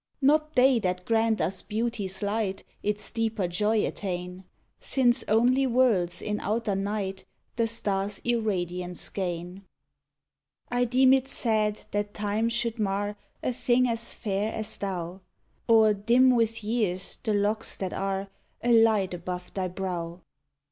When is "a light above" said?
18.63-19.53